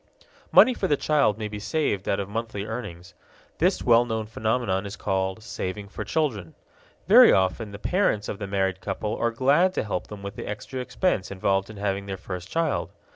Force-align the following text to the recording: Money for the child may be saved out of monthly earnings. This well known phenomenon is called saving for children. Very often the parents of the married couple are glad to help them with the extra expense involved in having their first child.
Money 0.51 0.73
for 0.73 0.87
the 0.87 0.97
child 0.97 1.37
may 1.37 1.47
be 1.47 1.59
saved 1.59 2.09
out 2.09 2.19
of 2.19 2.27
monthly 2.27 2.65
earnings. 2.65 3.13
This 3.59 3.83
well 3.83 4.03
known 4.03 4.25
phenomenon 4.25 4.87
is 4.87 4.95
called 4.95 5.43
saving 5.43 5.89
for 5.89 6.03
children. 6.03 6.55
Very 7.07 7.31
often 7.31 7.71
the 7.71 7.77
parents 7.77 8.27
of 8.27 8.39
the 8.39 8.47
married 8.47 8.81
couple 8.81 9.15
are 9.15 9.29
glad 9.29 9.75
to 9.75 9.83
help 9.83 10.07
them 10.07 10.23
with 10.23 10.35
the 10.35 10.47
extra 10.47 10.79
expense 10.81 11.29
involved 11.29 11.69
in 11.69 11.77
having 11.77 12.07
their 12.07 12.17
first 12.17 12.49
child. 12.49 12.89